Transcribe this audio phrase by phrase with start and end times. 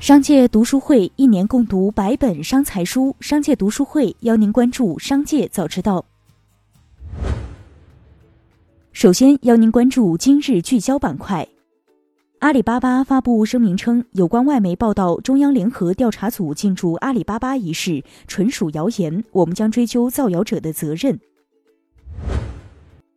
[0.00, 6.02] 商界读书会一年共读百本商财书，商界读书会邀您关注商界早知道。
[8.92, 11.46] 首先邀您关注今日聚焦板块。
[12.38, 21.20] 阿里巴巴发布声明称，有关外媒报道中央联合调查组进驻阿里巴巴一事纯属谣言，我们将追究造谣者的责任。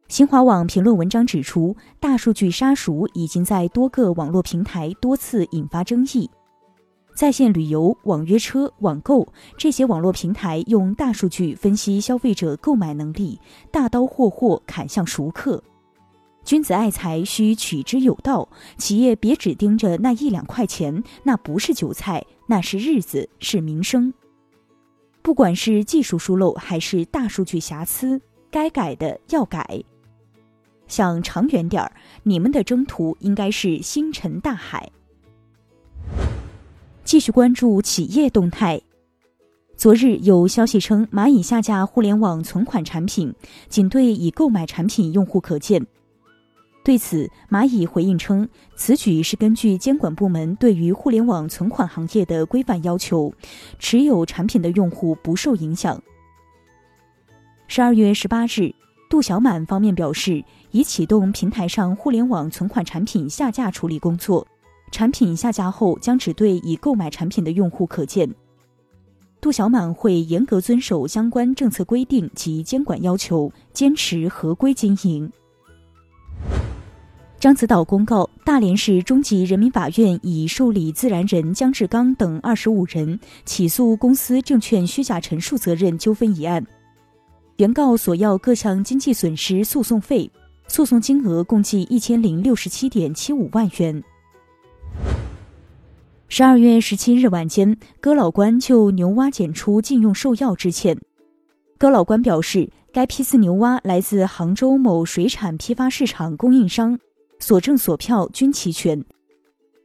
[0.10, 6.30] 新华网评论文章指出，大数据杀熟已经在多个网络平台多次引发争议。
[7.16, 9.28] 在线旅游、网约车、网购
[9.58, 13.40] 这些网络平台用大数据分析消费者购买能力，
[13.72, 15.64] 大刀阔霍砍向熟客。
[16.44, 18.50] 君子爱财，需取之有道。
[18.78, 24.14] 企业别只盯着那一两块钱，那不是韭菜，那是日子，是民生。
[25.22, 28.20] 不管是技术疏漏还是大数据瑕疵，
[28.52, 29.82] 该改的要改。
[30.88, 31.94] 想长远点儿，
[32.24, 34.92] 你们的征途应该是星辰大海。
[37.14, 38.82] 继续关注企业动态。
[39.78, 43.32] 昨日有消息称，蚂蚁下架互联网存款产品，
[43.70, 45.86] 仅对已购买产品用户可见。
[46.84, 53.32] 对此，蚂蚁回应称，此举是根据监管部门对于互联网存款行业的规范要求，
[53.78, 56.02] 持有产品的用户不受影响。
[57.68, 58.74] 十二月十八日，
[59.08, 64.48] 杜小满方面表示，已启动平台上互联网存款产品下架处理工作。
[64.94, 68.30] 产品下架后，将只对已购买产品的用户可见。
[69.42, 75.30] 杜小满会严格遵守相关政策规定及监管要求，坚持合规经营。
[77.42, 86.66] 獐子岛公告，大连市中级人民法院已受理自然人姜志刚等二十五人起诉公司证券虚假陈述责任纠纷一案，
[87.58, 90.32] 原告索要各项经济损失诉讼费，
[90.68, 94.02] 诉讼金额共计一千零六十七点七五万元。
[96.28, 100.98] 十二月十七日晚间，哥老关就牛蛙检出禁用兽药致歉。
[101.78, 106.98] 哥老关表示，该批次牛蛙来自杭州某水产批发市场供应商，
[107.38, 109.06] 所证所票均齐全，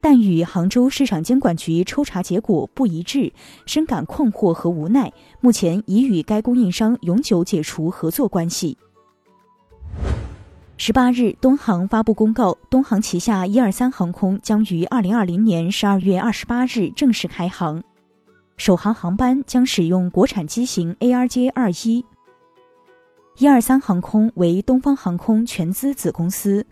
[0.00, 3.32] 但与杭州市场监管局抽查结果不一致，
[3.66, 5.12] 深感困惑和无奈。
[5.40, 8.78] 目前已与该供应商永久解除合作关系。
[10.80, 17.82] 十八日，东航发布公告，东航旗下一二三航空将于二零二零年十二月二十八日正式开航，
[18.56, 22.04] 首航航班将使用国产机型 ARJ 二一。
[23.38, 26.64] 一二三航空为东方航空全资子公司，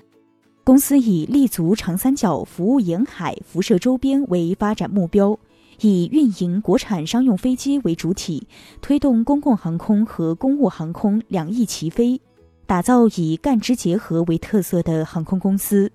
[0.62, 5.36] 公司以立足长三角、服务沿海、辐射周边为发展目标，
[5.80, 8.46] 以运营国产商用飞机为主体，
[8.80, 12.20] 推动公共航空和公务航空两翼齐飞。
[12.66, 15.90] 打造以干支结合为特色的航空公司。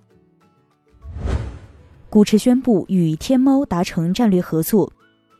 [2.08, 4.90] 古驰宣布与天猫达成战略合作，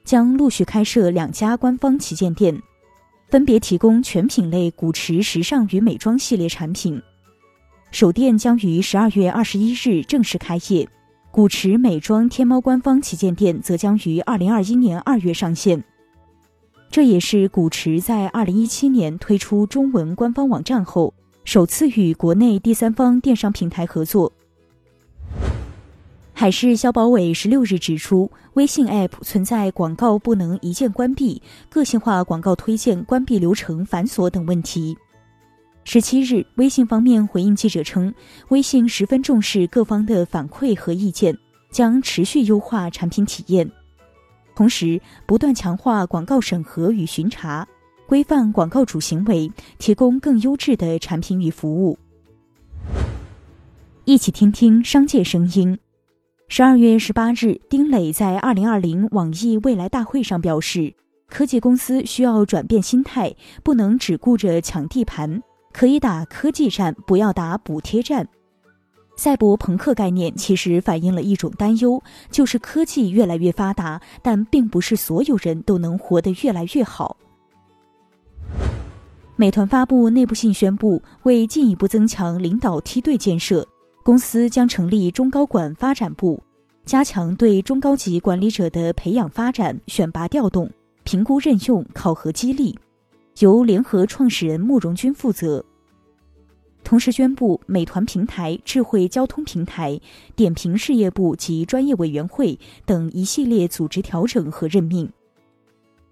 [0.04, 2.60] 将陆续开设两家官方旗舰店，
[3.31, 7.00] 分别提供全品类古驰时尚与美妆系列产品。
[7.91, 10.87] 首店将于十二月二十一日正式开业，
[11.31, 15.82] 古驰美妆天猫官方旗舰店则将于二零二一年二月上线。
[16.91, 21.14] 这也是古驰在二零一七年推出中文官方网站后。
[21.44, 24.32] 首次与国内第三方电商平台合作。
[26.32, 34.97] 海事消保委十六日指出，微信 App 存在广告不能一键关闭、个性化广告推荐关闭流程繁琐等问题。
[35.84, 38.14] 十七日，微信方面回应记者称，
[38.48, 41.36] 微信十分重视各方的反馈和意见，
[41.70, 43.70] 将持续优化产品体验，
[44.54, 47.66] 同时不断强化广告审核与巡查。
[48.12, 51.99] 规范广告主行为，提供更优质的产品与服务。
[54.05, 55.78] 一起听听商界声音。
[56.47, 60.93] 十二月十八日，丁磊在二零二零网易未来大会上表示，
[61.27, 65.43] 科技公司需要转变心态，不能只顾着抢地盘，
[65.73, 68.29] 可以打科技战，不要打补贴战。
[69.17, 77.17] 赛博朋克概念其实反映了一种担忧，就是科技越来越发达，但并不是所有人都能活得越来越好。
[79.43, 83.67] 美团发布内部信宣布，为进一步增强领导梯队建设，
[84.05, 86.41] 公司将成立中高管发展部，
[86.85, 90.71] 加强对中高级管理者的培养发展、选拔调动、
[91.03, 92.79] 评估任用、考核激励，
[93.41, 95.65] 由联合创始人慕容军负责。
[96.85, 100.00] 同时宣布，美团平台、智慧交通平台、
[100.37, 102.56] 点评事业部及专业委员会
[102.87, 105.11] 等一系列组织调整和任命。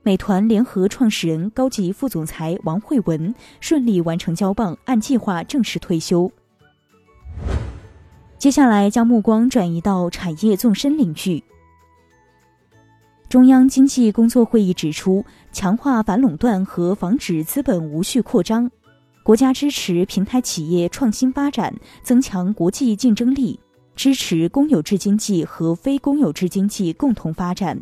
[0.03, 6.31] 美团联合创始人、高级副总裁王慧文顺利完成交棒，按计划正式退休。
[8.39, 11.43] 接下来将目光转移到产业纵深领域。
[13.29, 18.71] 中央经济工作会议指出，强化反垄断和防止资本无序扩张，
[19.23, 21.73] 国家支持平台企业创新发展，
[22.03, 23.61] 增强国际竞争力，
[23.95, 27.79] 支持公有制经济和非公有制经济共同发展。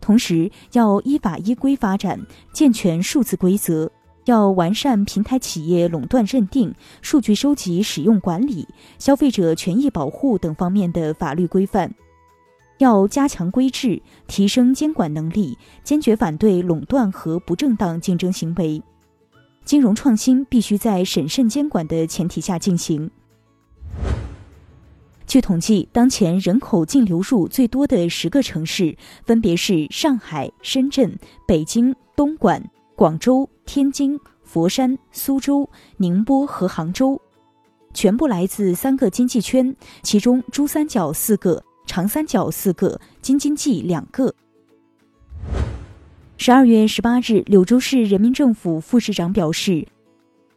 [0.00, 2.18] 同时，要依法依规发展，
[2.52, 3.90] 健全数字规则，
[4.24, 8.66] 要完善平台企业垄断认定、数据收集使用管理、
[8.98, 11.94] 消费者权益保护等方面的法律规范。
[12.78, 18.82] 要加强规制，提升监管能力，坚决反对垄断和不正当竞争行为。
[19.66, 23.10] 金融创新必须在审慎监管的前提下进行。
[25.30, 31.16] 据统计，当前人口净流入最多的十个城市分别是上海、深圳、
[31.46, 32.60] 北京、东莞、
[32.96, 37.16] 广州、天津、佛山、苏州、宁波和杭州，
[37.94, 39.72] 全部来自三个经济圈，
[40.02, 41.62] 其中珠三角四个。
[41.86, 44.34] 长三角四个，京津冀两个。
[46.38, 49.86] 十二月十八日，柳州市人民政府副市长表示，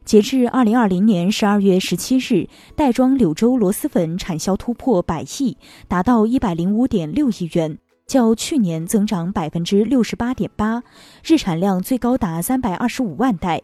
[0.05, 5.57] 截至二零二零年十二月十七日，袋装柳州螺蛳粉产销突破百亿，
[5.87, 10.83] 达到一百零五点六亿元，较去年增长百分之六十八点八，
[11.23, 13.61] 日产量最高达三百二十五万袋。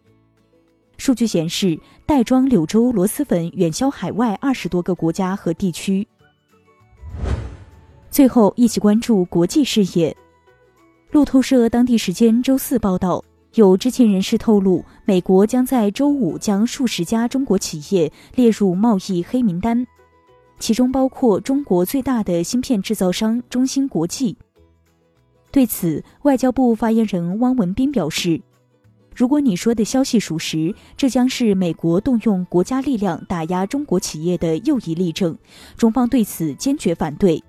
[0.97, 6.07] 数据显示，袋装柳州螺蛳粉远销海外二十多个国家和地区。
[8.09, 10.15] 最后，一起关注国际视野。
[11.11, 13.23] 路透社当地时间周四报道，
[13.55, 19.87] 有知情人士透露，美国将在周五将数十家中国企业列入贸易黑名单，
[20.59, 24.37] 其中包括中国最大的芯片制造商中芯国际。
[25.51, 28.39] 对此，外交部发言人汪文斌表示
[29.15, 35.35] ：“如果你说的消息属实，这将是美国动用国家力量打压中国企业的又一例证，
[35.75, 37.43] 中方对此坚决反对。”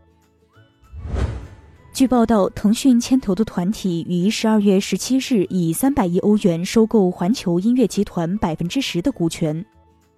[2.00, 9.62] 据报道，腾讯牵头的团体于十二月十七日以三百亿欧元收购环球音乐集团百分之十的股权，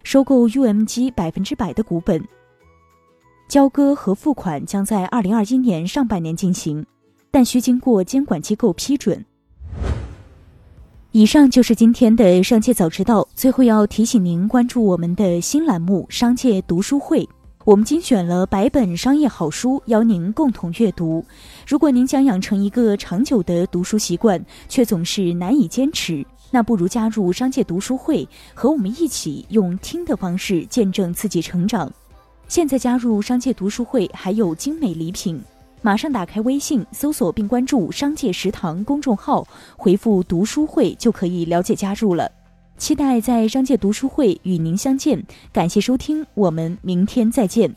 [0.04, 2.24] 收购 UMG 百分之百的股本。
[3.48, 6.86] 交割和付款将在二零二一年上半年进行，
[7.32, 9.24] 但需经过监管机构批准。
[11.10, 13.26] 以上就是今天的商界早知道。
[13.34, 17.24] 最后要提醒您关注我们的新栏目《商界读书会》。
[17.64, 21.24] 我们精选了百本商业好书，邀您共同阅读。
[21.64, 31.90] 如果您想养成一个长久的读书习惯，却总是难以坚持，那不如加入商界读书会，和我们一起用听的方式见证自己成长。
[32.48, 35.40] 现在加入商界读书会还有精美礼品，
[35.82, 42.28] 马上打开微信搜索并关注“商界食堂”公众号，回复“读书会”就可以了解加入了。
[42.82, 47.76] 期待在商界读书会与您相见，感谢收听，我们明天再见。